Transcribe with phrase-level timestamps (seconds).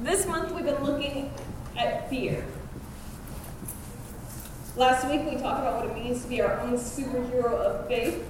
[0.00, 1.32] This month we've been looking
[1.78, 2.44] at fear.
[4.76, 8.26] Last week we talked about what it means to be our own superhero of faith.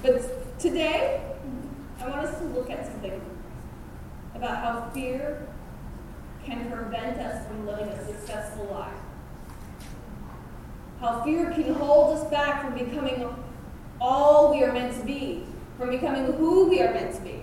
[0.00, 1.22] But today,
[2.00, 3.20] I want us to look at something
[4.34, 5.48] about how fear
[6.44, 8.92] can prevent us from living a successful life.
[11.00, 13.34] How fear can hold us back from becoming
[14.00, 15.46] all we are meant to be,
[15.78, 17.42] from becoming who we are meant to be.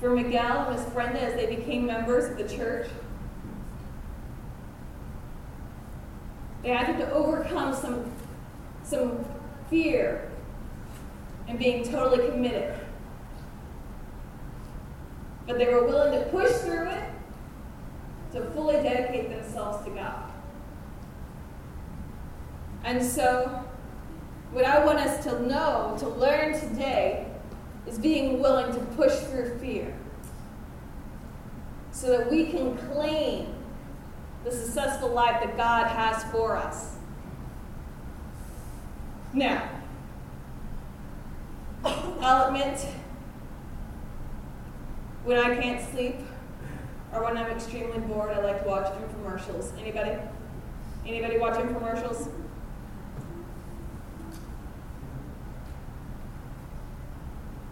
[0.00, 2.88] For Miguel and Miss Brenda, as they became members of the church,
[6.62, 8.10] they had to overcome some,
[8.84, 9.24] some
[9.68, 10.30] fear
[11.48, 12.74] and being totally committed.
[15.46, 17.10] But they were willing to push through it
[18.32, 20.30] to fully dedicate themselves to God.
[22.84, 23.64] And so,
[24.52, 27.26] what I want us to know, to learn today,
[27.86, 29.94] is being willing to push through fear
[31.90, 33.54] so that we can claim
[34.44, 36.94] the successful life that God has for us.
[39.32, 39.68] Now,
[41.84, 42.78] I'll admit,
[45.24, 46.16] when I can't sleep
[47.12, 49.78] or when I'm extremely bored, I like to watch infomercials.
[49.80, 50.18] Anybody?
[51.06, 52.30] Anybody watch infomercials?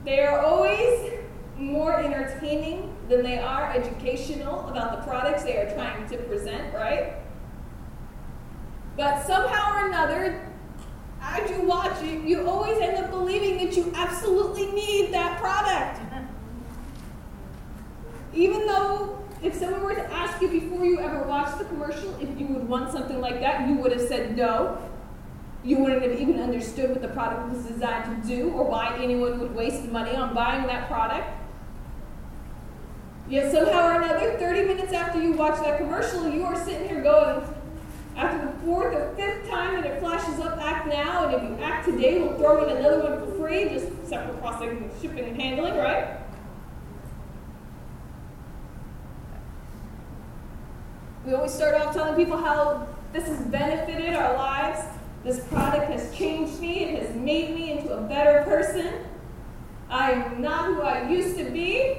[0.07, 1.11] They are always
[1.59, 7.15] more entertaining than they are educational about the products they are trying to present, right?
[8.97, 10.49] But somehow or another,
[11.21, 16.01] as you watch it, you always end up believing that you absolutely need that product.
[18.33, 22.39] Even though if someone were to ask you before you ever watched the commercial if
[22.39, 24.79] you would want something like that, you would have said no.
[25.67, 29.41] You wouldn't have even understood what the product was designed to do or why anyone
[29.41, 31.29] would waste money on buying that product.
[33.29, 37.03] Yet somehow or another, 30 minutes after you watch that commercial, you are sitting here
[37.03, 37.45] going,
[38.17, 41.65] after the fourth or fifth time that it flashes up, act now, and if you
[41.65, 45.77] act today, we'll throw in another one for free, just separate processing, shipping, and handling,
[45.77, 46.21] right?
[51.27, 54.96] We always start off telling people how this has benefited our lives.
[55.27, 58.93] This product has changed me, it has made me into a better person.
[59.91, 61.97] I am not who I used to be.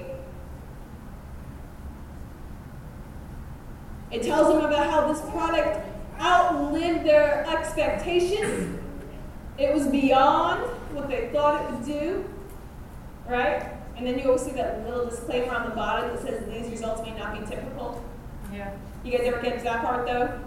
[4.11, 5.85] It tells them about how this product
[6.21, 8.79] outlived their expectations.
[9.57, 10.61] It was beyond
[10.95, 12.23] what they thought it would do,
[13.27, 13.73] right?
[13.97, 17.01] And then you always see that little disclaimer on the bottom that says these results
[17.01, 18.05] may not be typical.
[18.53, 18.73] Yeah.
[19.03, 20.46] You guys ever get to that part though?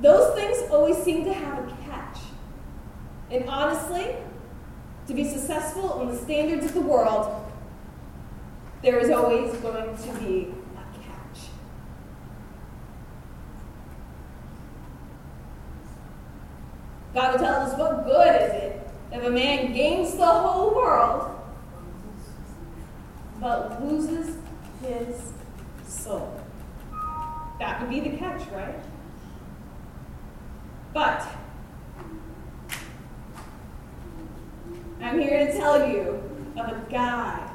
[0.00, 2.18] Those things always seem to have a catch.
[3.30, 4.16] And honestly,
[5.06, 7.46] to be successful in the standards of the world,
[8.82, 11.48] there is always going to be a catch.
[17.12, 21.36] God will tell us what good is it if a man gains the whole world
[23.40, 24.36] but loses
[24.82, 25.32] his
[25.86, 26.40] soul.
[27.58, 28.76] That would be the catch, right?
[30.92, 31.26] But
[35.00, 36.22] I'm here to tell you
[36.56, 37.50] of a guy.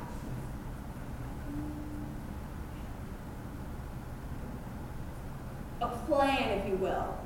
[5.81, 7.17] A plan, if you will,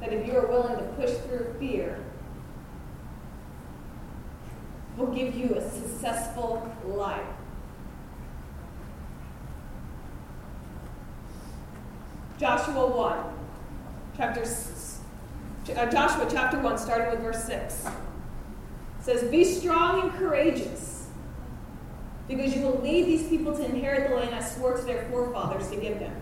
[0.00, 2.04] that if you are willing to push through fear,
[4.98, 7.22] will give you a successful life.
[12.38, 13.27] Joshua 1,
[14.18, 17.86] chapter, uh, Joshua chapter 1, starting with verse 6.
[19.00, 21.06] says, Be strong and courageous,
[22.26, 25.70] because you will lead these people to inherit the land I swore to their forefathers
[25.70, 26.20] to give them.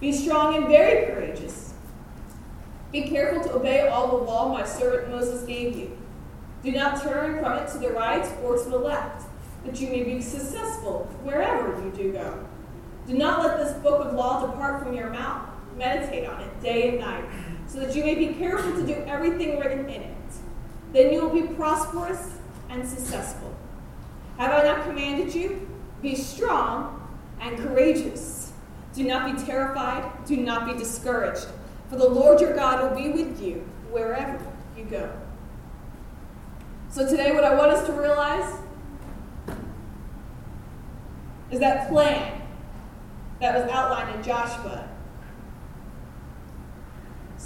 [0.00, 1.72] Be strong and very courageous.
[2.90, 5.96] Be careful to obey all the law my servant Moses gave you.
[6.64, 9.24] Do not turn from it to the right or to the left,
[9.64, 12.44] that you may be successful wherever you do go.
[13.06, 15.55] Do not let this book of law depart from your mouth.
[15.76, 17.24] Meditate on it day and night,
[17.66, 20.16] so that you may be careful to do everything written in it.
[20.92, 22.38] Then you will be prosperous
[22.70, 23.54] and successful.
[24.38, 25.68] Have I not commanded you?
[26.02, 27.06] Be strong
[27.40, 28.52] and courageous.
[28.94, 30.10] Do not be terrified.
[30.26, 31.46] Do not be discouraged.
[31.90, 34.44] For the Lord your God will be with you wherever
[34.76, 35.10] you go.
[36.88, 38.58] So, today, what I want us to realize
[41.50, 42.42] is that plan
[43.40, 44.88] that was outlined in Joshua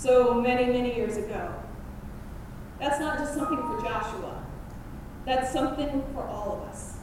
[0.00, 1.55] so many, many years ago.
[2.79, 4.43] That's not just something for Joshua,
[5.26, 6.97] that's something for all of us.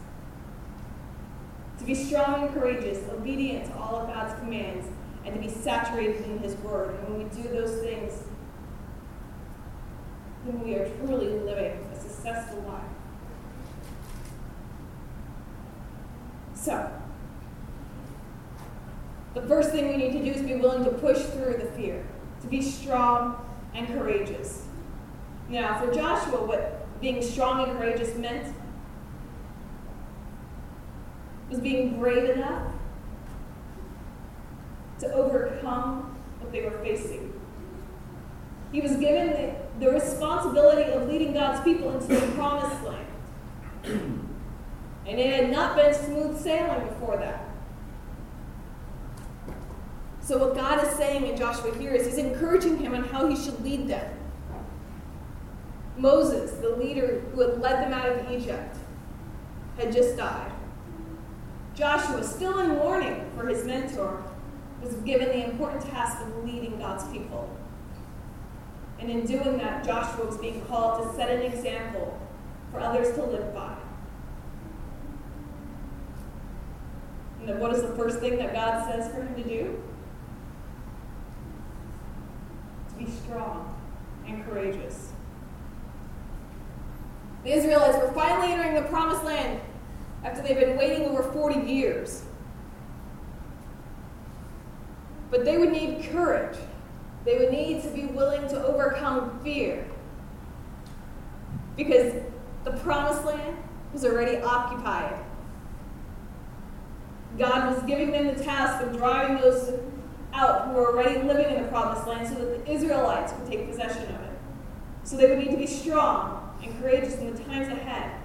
[1.77, 4.88] To be strong and courageous, obedient to all of God's commands,
[5.23, 6.95] and to be saturated in His Word.
[6.95, 8.23] And when we do those things,
[10.45, 12.81] then we are truly living a successful life.
[16.55, 16.91] So,
[19.35, 22.03] the first thing we need to do is be willing to push through the fear,
[22.41, 23.43] to be strong
[23.73, 24.65] and courageous.
[25.49, 28.53] Now, for Joshua, what being strong and courageous meant
[31.49, 32.71] was being brave enough
[34.99, 37.33] to overcome what they were facing.
[38.71, 44.23] He was given the, the responsibility of leading God's people into the promised land.
[45.07, 47.46] And it had not been smooth sailing before that.
[50.27, 53.35] So, what God is saying in Joshua here is He's encouraging him on how he
[53.38, 54.13] should lead them.
[55.95, 58.75] Moses, the leader who had led them out of Egypt,
[59.77, 60.51] had just died.
[61.75, 64.21] Joshua, still in mourning for his mentor,
[64.83, 67.50] was given the important task of leading God's people.
[69.00, 72.19] And in doing that, Joshua was being called to set an example
[72.73, 73.77] for others to live by.
[77.39, 79.81] And then what is the first thing that God says for him to do?
[82.86, 83.75] To be strong
[84.27, 85.11] and courageous.
[87.44, 89.61] The Israelites were finally entering the promised land
[90.23, 92.23] after they've been waiting over 40 years.
[95.29, 96.57] But they would need courage.
[97.25, 99.85] They would need to be willing to overcome fear.
[101.75, 102.21] Because
[102.63, 103.57] the promised land
[103.94, 105.15] was already occupied.
[107.38, 109.79] God was giving them the task of driving those
[110.37, 113.69] out who were already living in the promised land so that the Israelites could take
[113.69, 114.39] possession of it.
[115.03, 118.19] So they would need to be strong and courageous in the times ahead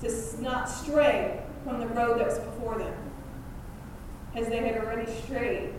[0.00, 2.94] to not stray from the road that was before them,
[4.34, 5.70] as they had already strayed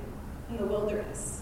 [0.49, 1.41] in the wilderness.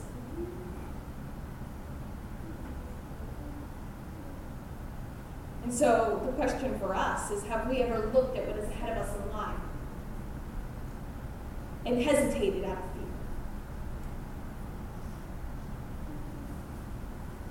[5.63, 8.97] And so the question for us is have we ever looked at what is ahead
[8.97, 9.55] of us in life
[11.85, 13.03] and hesitated out of fear?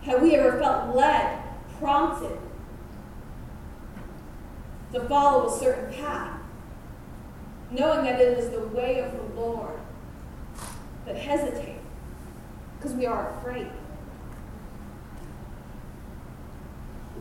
[0.02, 1.38] Have we ever felt led,
[1.78, 2.38] prompted
[4.92, 6.40] to follow a certain path,
[7.70, 9.78] knowing that it is the way of the Lord
[11.04, 11.78] but hesitate
[12.76, 13.68] because we are afraid.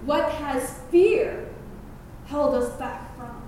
[0.05, 1.47] What has fear
[2.25, 3.41] held us back from?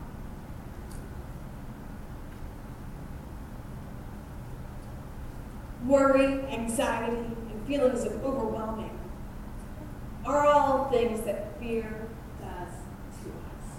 [5.88, 9.00] Worry, anxiety, and feelings of overwhelming
[10.26, 12.08] are all things that fear
[12.40, 12.70] does
[13.24, 13.76] to us.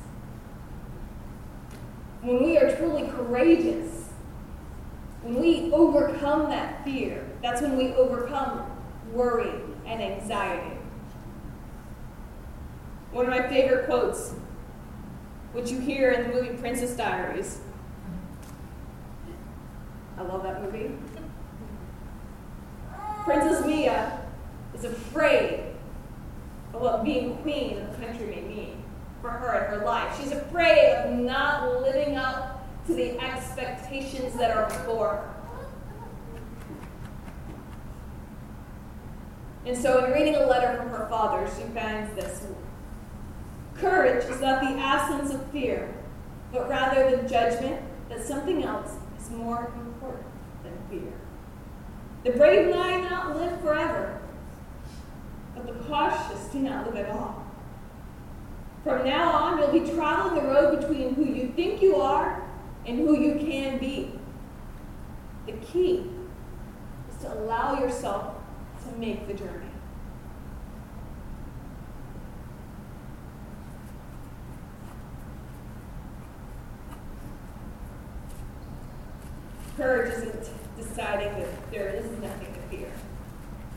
[2.22, 4.10] When we are truly courageous,
[5.22, 8.70] when we overcome that fear, that's when we overcome
[9.10, 9.52] worry
[9.86, 10.76] and anxiety.
[13.10, 14.34] One of my favorite quotes,
[15.52, 17.60] which you hear in the movie Princess Diaries.
[20.18, 20.90] I love that movie.
[23.24, 24.20] Princess Mia
[24.74, 25.74] is afraid
[26.80, 28.82] what being queen of the country may mean
[29.20, 30.20] for her and her life.
[30.20, 35.34] She's afraid of not living up to the expectations that are before her.
[39.66, 42.46] And so, in reading a letter from her father, she finds this
[43.74, 45.94] Courage is not the absence of fear,
[46.52, 50.26] but rather the judgment that something else is more important
[50.62, 51.12] than fear.
[52.24, 54.13] The brave might not live forever,
[55.54, 57.44] but the cautious do not live at all.
[58.82, 62.42] From now on, you'll be traveling the road between who you think you are
[62.86, 64.12] and who you can be.
[65.46, 66.10] The key
[67.10, 68.34] is to allow yourself
[68.84, 69.64] to make the journey.
[79.76, 82.92] Courage isn't deciding that there is nothing to fear.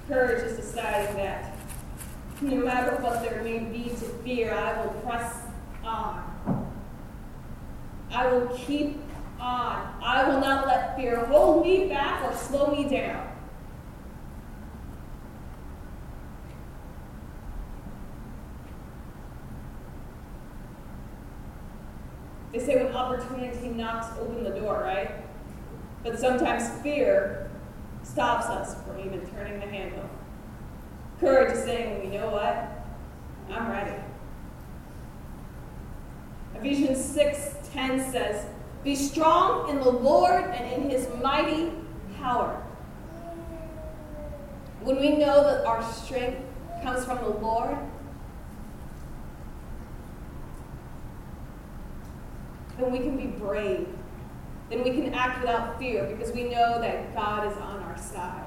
[0.07, 1.46] Courage is deciding that
[2.41, 5.43] no matter what there may be to fear, I will press
[5.83, 6.27] on
[8.11, 8.97] I will keep
[9.39, 9.93] on.
[10.01, 13.27] I will not let fear hold me back or slow me down.
[22.51, 25.11] They say when opportunity knocks, open the door, right?
[26.03, 27.51] But sometimes fear
[28.01, 30.09] stops us from even turning the handle.
[31.19, 32.85] Courage is saying, you know what?
[33.49, 34.03] I'm ready.
[36.55, 38.45] Ephesians 6 10 says,
[38.83, 41.71] Be strong in the Lord and in his mighty
[42.19, 42.63] power.
[44.81, 46.41] When we know that our strength
[46.83, 47.77] comes from the Lord,
[52.77, 53.87] then we can be brave.
[54.69, 58.43] Then we can act without fear because we know that God is on our side.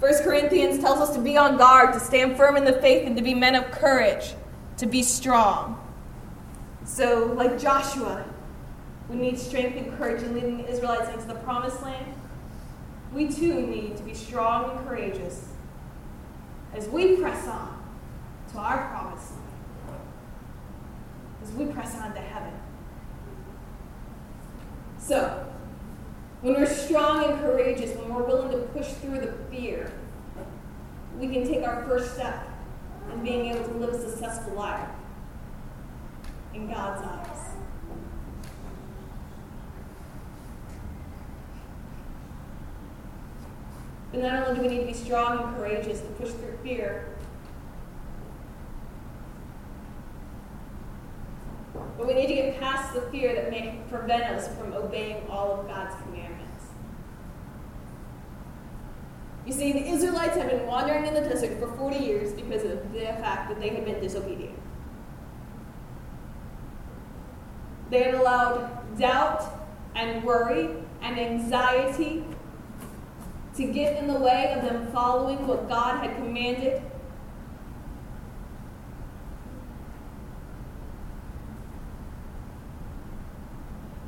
[0.00, 3.14] 1 Corinthians tells us to be on guard, to stand firm in the faith, and
[3.16, 4.34] to be men of courage,
[4.78, 5.78] to be strong.
[6.84, 8.24] So, like Joshua,
[9.10, 12.14] we need strength and courage in leading the Israelites into the promised land.
[13.12, 15.48] We too need to be strong and courageous
[16.74, 17.76] as we press on
[18.52, 20.00] to our promised land,
[21.42, 22.54] as we press on to heaven.
[24.98, 25.49] So,
[26.42, 29.92] when we're strong and courageous, when we're willing to push through the fear,
[31.18, 32.48] we can take our first step
[33.12, 34.88] in being able to live a successful life
[36.54, 37.50] in God's eyes.
[44.12, 47.06] But not only do we need to be strong and courageous to push through fear,
[51.96, 55.60] but we need to get past the fear that may prevent us from obeying all
[55.60, 56.29] of God's commandments.
[59.50, 62.92] You see, the Israelites had been wandering in the desert for 40 years because of
[62.92, 64.56] the fact that they had been disobedient.
[67.90, 69.42] They had allowed doubt
[69.96, 70.68] and worry
[71.02, 72.24] and anxiety
[73.56, 76.80] to get in the way of them following what God had commanded.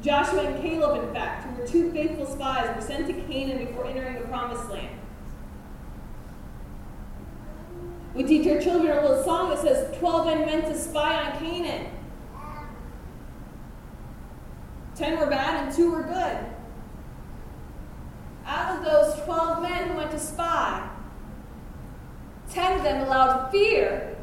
[0.02, 3.86] Joshua and Caleb, in fact, who were two faithful spies, were sent to Canaan before
[3.86, 5.00] entering the promised land.
[8.14, 11.38] We teach our children a little song that says, 12 men meant to spy on
[11.38, 11.86] Canaan.
[14.94, 16.38] Ten were bad and two were good.
[18.44, 20.88] Out of those 12 men who went to spy,
[22.50, 24.14] 10 of them allowed fear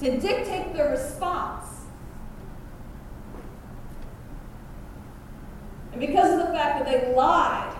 [0.00, 1.66] to dictate their response.
[5.92, 7.76] And because of the fact that they lied,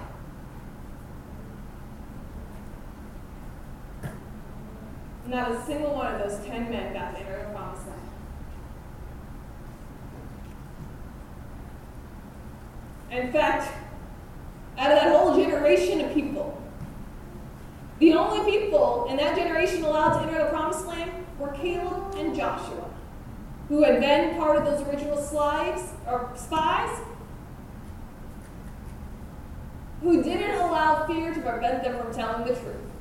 [5.27, 8.01] not a single one of those 10 men got to enter the promised land.
[13.11, 13.73] In fact,
[14.79, 16.61] out of that whole generation of people.
[17.99, 22.35] The only people in that generation allowed to enter the promised land were Caleb and
[22.35, 22.91] Joshua,
[23.69, 26.99] who had been part of those original slaves or spies,
[30.01, 32.92] who didn't allow fear to prevent them from telling the truth.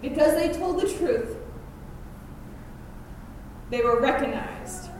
[0.00, 1.36] Because they told the truth,
[3.70, 4.90] they were recognized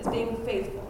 [0.00, 0.88] as being faithful.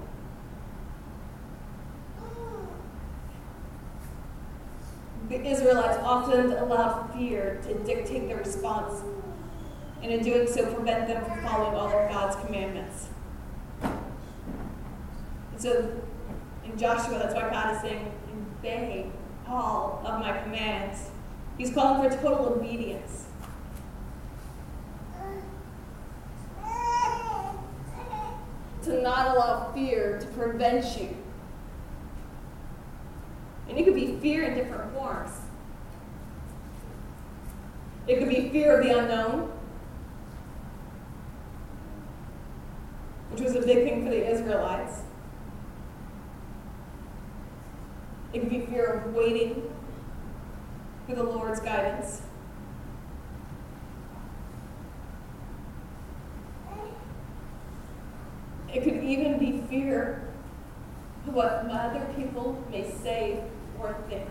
[5.29, 9.03] the Israelites often allowed fear to dictate their response,
[10.03, 13.09] and in doing so, prevent them from following all of God's commandments.
[13.83, 15.93] And so,
[16.65, 18.13] in Joshua, that's why God is saying,
[18.59, 19.11] Obey
[19.47, 21.11] all of my commands.
[21.59, 23.28] He's calling for total obedience.
[28.89, 31.15] To not allow fear to prevent you
[33.69, 35.31] and it could be fear in different forms.
[38.07, 39.53] It could be fear of the unknown,
[43.31, 45.03] which was a big thing for the Israelites.
[48.33, 49.71] It could be fear of waiting
[51.07, 52.23] for the Lord's guidance.
[58.73, 59.01] It could
[59.71, 63.43] of what other people may say
[63.79, 64.27] or think.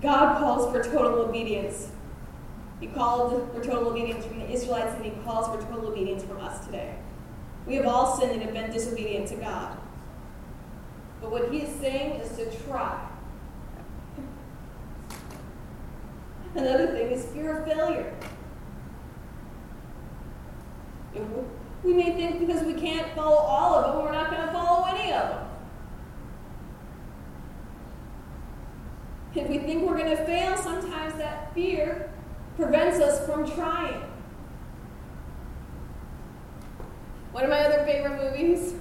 [0.00, 1.90] God calls for total obedience.
[2.80, 6.38] He called for total obedience from the Israelites, and He calls for total obedience from
[6.38, 6.94] us today.
[7.66, 9.76] We have all sinned and have been disobedient to God.
[11.20, 13.06] But what He is saying is to try.
[16.54, 18.14] Another thing is fear of failure.
[21.14, 24.86] We may think because we can't follow all of them, we're not going to follow
[24.86, 25.48] any of them.
[29.34, 32.10] If we think we're going to fail, sometimes that fear
[32.56, 34.02] prevents us from trying.
[37.32, 38.74] One of my other favorite movies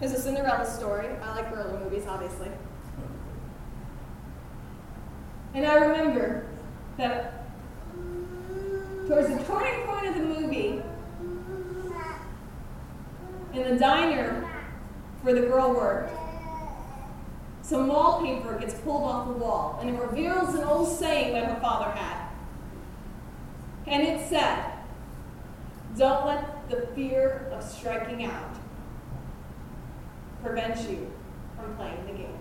[0.00, 1.06] is a Cinderella story.
[1.22, 2.50] I like girly movies, obviously.
[5.54, 6.46] And I remember
[6.96, 7.46] that
[9.06, 9.99] towards the turning point
[13.52, 14.48] in the diner
[15.22, 16.12] where the girl worked,
[17.62, 21.60] some wallpaper gets pulled off the wall, and it reveals an old saying that her
[21.60, 22.28] father had.
[23.86, 24.72] And it said,
[25.96, 28.56] Don't let the fear of striking out
[30.42, 31.10] prevent you
[31.56, 32.38] from playing the game.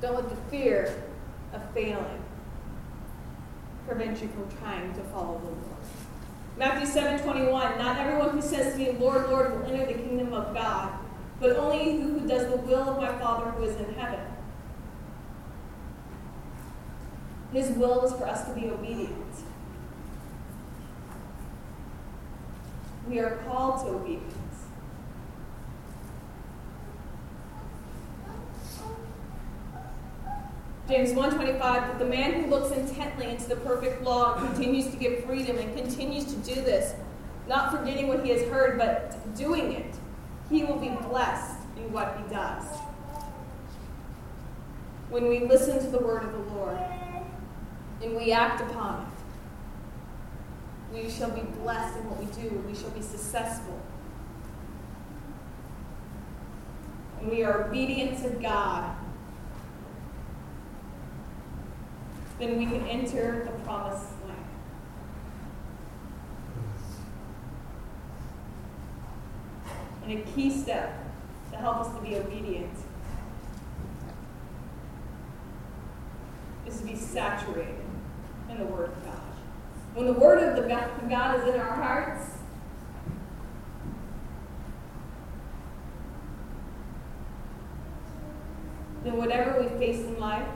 [0.00, 1.02] Don't let the fear
[1.52, 2.22] of failing
[3.94, 5.58] prevent you from trying to follow the Lord.
[6.56, 10.32] Matthew 7 21, Not everyone who says to me, Lord, Lord, will enter the kingdom
[10.32, 10.92] of God,
[11.40, 14.20] but only he who does the will of my Father who is in heaven.
[17.52, 19.12] His will is for us to be obedient.
[23.06, 24.41] We are called to obedience.
[30.88, 34.96] James 1:25 that the man who looks intently into the perfect law and continues to
[34.96, 36.94] give freedom and continues to do this,
[37.48, 39.94] not forgetting what he has heard but doing it,
[40.50, 42.64] he will be blessed in what he does.
[45.08, 46.78] When we listen to the word of the Lord
[48.02, 49.08] and we act upon it,
[50.92, 52.62] we shall be blessed in what we do.
[52.66, 53.80] We shall be successful.
[57.20, 58.96] And we are obedient to God
[62.42, 64.44] then we can enter the promised land.
[70.02, 71.04] And a key step
[71.52, 72.72] to help us to be obedient
[76.66, 77.76] is to be saturated
[78.50, 79.20] in the Word of God.
[79.94, 82.38] When the Word of the God, God is in our hearts,
[89.04, 90.48] then whatever we face in life,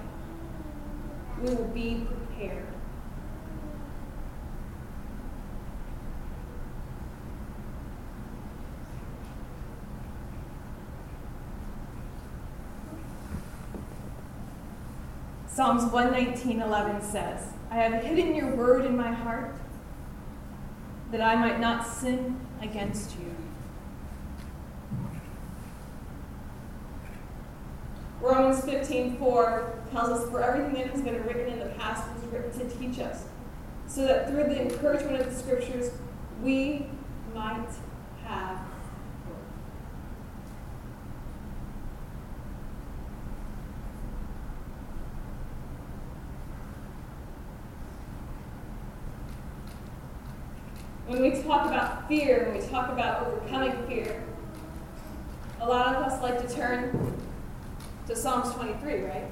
[1.43, 2.67] we will be prepared.
[15.47, 19.55] Psalms 119:11 says, I have hidden your word in my heart
[21.11, 23.35] that I might not sin against you.
[28.21, 32.53] Romans 15:4 tells us, For everything that has been written in the past was written
[32.59, 33.25] to teach us,
[33.87, 35.91] so that through the encouragement of the scriptures,
[36.43, 36.87] we
[37.35, 37.69] might
[38.25, 38.59] have
[39.27, 39.37] hope.
[51.07, 54.23] When we talk about fear, when we talk about overcoming fear,
[55.61, 57.17] a lot of us like to turn
[58.07, 59.25] to Psalms 23, right?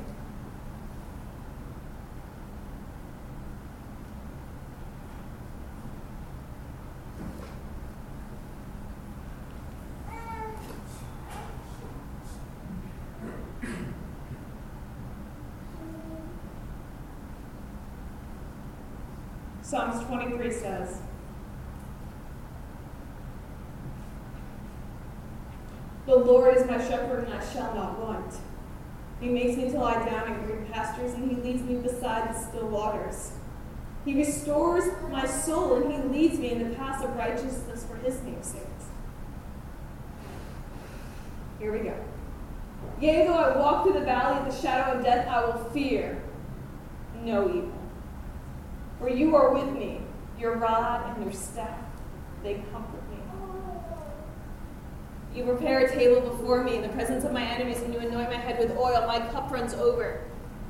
[19.63, 20.05] Psalms
[20.37, 20.99] 23 says,
[26.07, 28.35] The Lord is my shepherd, and I shall not want.
[29.21, 32.39] He makes me to lie down in green pastures, and he leads me beside the
[32.39, 33.33] still waters.
[34.05, 38.21] He restores my soul, and he leads me in the paths of righteousness for his
[38.23, 38.63] name's sake.
[41.59, 41.97] Here we go.
[43.01, 46.23] Yea, though I walk through the valley of the shadow of death, I will fear
[47.23, 47.73] no evil.
[48.99, 50.04] For you are with me,
[50.39, 51.79] your rod and your staff,
[52.43, 53.19] they comfort me.
[55.35, 58.31] You prepare a table before me in the presence of my enemies, and you anoint
[58.31, 59.05] my head with oil.
[59.07, 60.21] My cup runs over.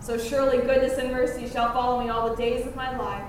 [0.01, 3.27] So surely goodness and mercy shall follow me all the days of my life,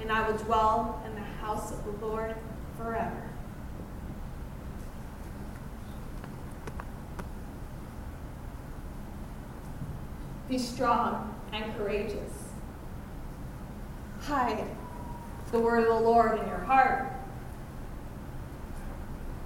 [0.00, 2.34] and I will dwell in the house of the Lord
[2.76, 3.22] forever.
[10.48, 12.32] Be strong and courageous.
[14.20, 14.66] Hide
[15.50, 17.12] the word of the Lord in your heart.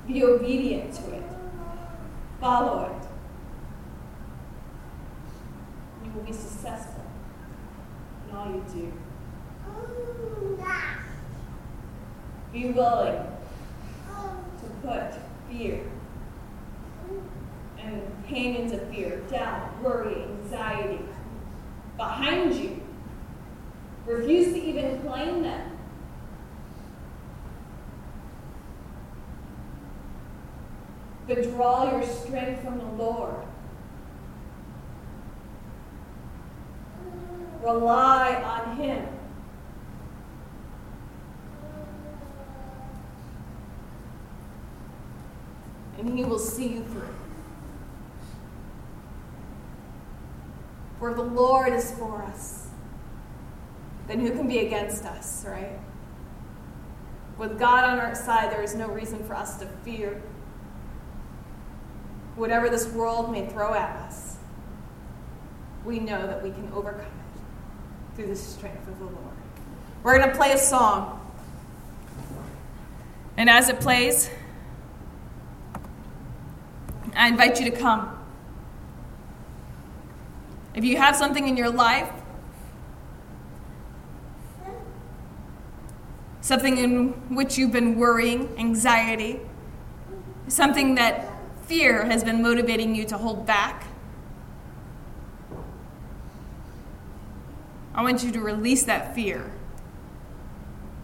[0.06, 1.22] Be obedient to it.
[2.40, 3.06] Follow it.
[6.04, 7.04] You will be successful
[8.28, 8.92] in all you do.
[12.52, 13.26] Be willing
[14.60, 15.14] to put
[15.48, 15.80] fear
[17.78, 21.00] and companions of fear, doubt, worry, anxiety
[21.96, 22.80] behind you.
[24.06, 25.71] Refuse to even claim them
[31.26, 33.36] but draw your strength from the Lord.
[37.62, 39.06] Rely on Him.
[45.98, 47.08] And He will see you through.
[50.98, 52.68] For the Lord is for us,
[54.06, 55.78] then who can be against us, right?
[57.38, 60.22] With God on our side, there is no reason for us to fear
[62.42, 64.34] whatever this world may throw at us.
[65.84, 69.36] We know that we can overcome it through the strength of the Lord.
[70.02, 71.20] We're going to play a song.
[73.36, 74.28] And as it plays,
[77.14, 78.18] I invite you to come.
[80.74, 82.10] If you have something in your life
[86.40, 89.40] something in which you've been worrying, anxiety,
[90.48, 91.31] something that
[91.72, 93.86] fear has been motivating you to hold back.
[97.94, 99.50] I want you to release that fear,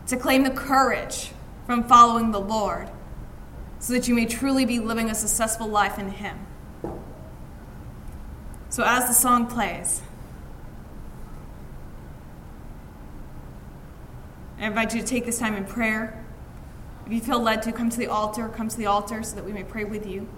[0.09, 1.31] to claim the courage
[1.65, 2.91] from following the Lord,
[3.79, 6.37] so that you may truly be living a successful life in Him.
[8.69, 10.03] So, as the song plays,
[14.59, 16.23] I invite you to take this time in prayer.
[17.07, 19.47] If you feel led to, come to the altar, come to the altar so that
[19.47, 20.29] we may pray with you.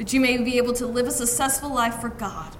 [0.00, 2.56] That you may be able to live a successful life for God.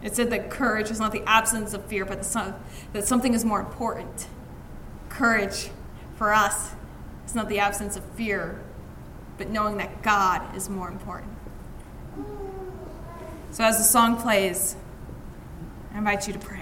[0.00, 2.22] It said that courage is not the absence of fear, but
[2.92, 4.28] that something is more important.
[5.08, 5.70] Courage
[6.14, 6.70] for us
[7.26, 8.62] is not the absence of fear,
[9.36, 11.32] but knowing that God is more important.
[13.50, 14.76] So as the song plays,
[15.92, 16.59] I invite you to pray.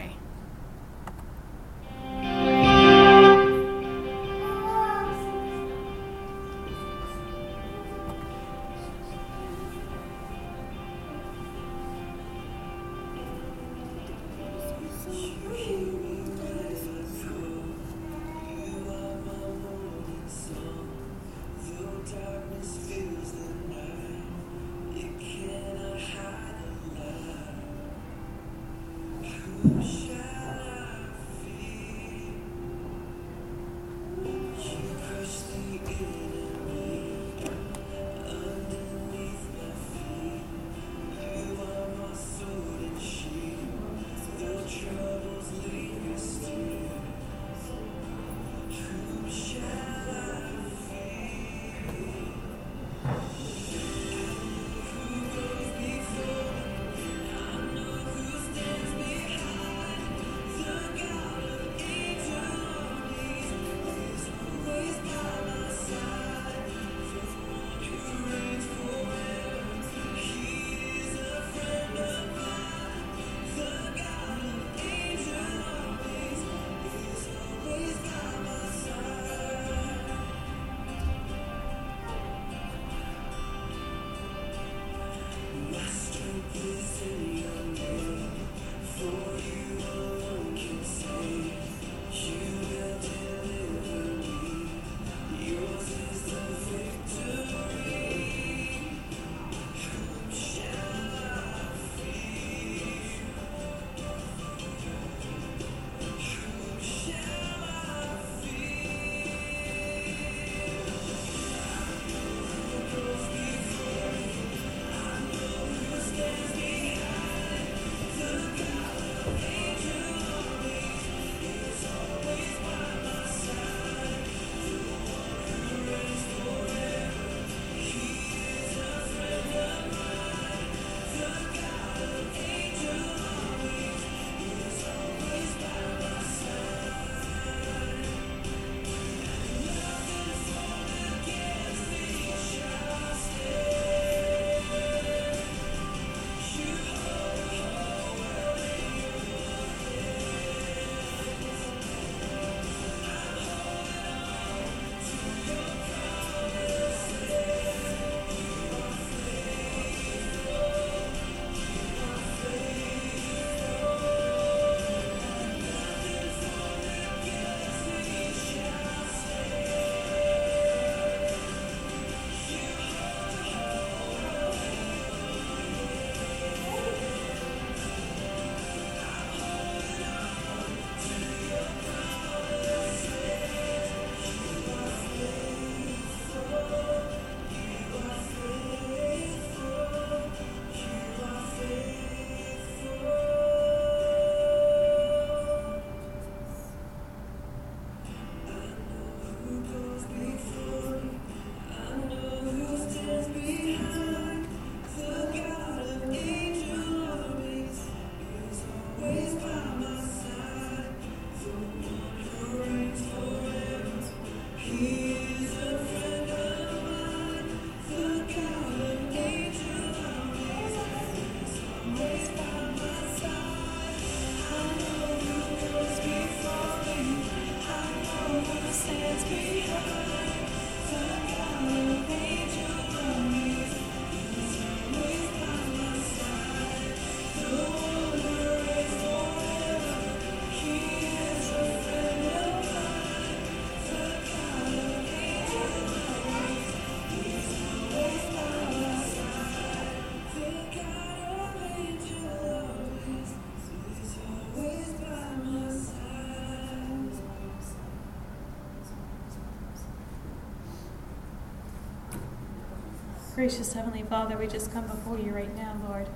[263.39, 266.09] Gracious Heavenly Father, we just come before you right now, Lord.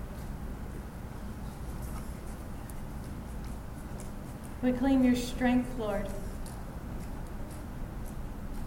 [4.60, 6.08] We claim your strength, Lord.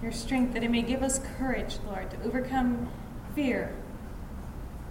[0.01, 2.87] Your strength that it may give us courage, Lord, to overcome
[3.35, 3.75] fear,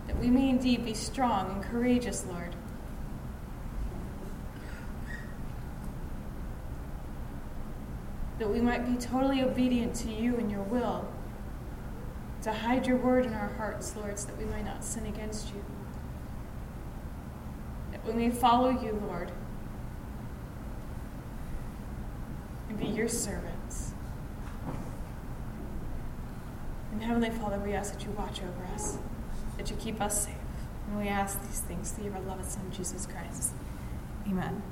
[0.08, 2.54] that we may indeed be strong and courageous, Lord.
[8.38, 11.08] That we might be totally obedient to you and your will,
[12.44, 15.48] to hide your word in our hearts, Lord, so that we might not sin against
[15.48, 15.64] you.
[17.90, 19.32] That we may follow you, Lord,
[22.68, 23.92] and be your servants.
[26.92, 28.98] And Heavenly Father, we ask that you watch over us,
[29.56, 30.34] that you keep us safe.
[30.88, 33.52] And we ask these things through your beloved Son, Jesus Christ.
[34.28, 34.62] Amen.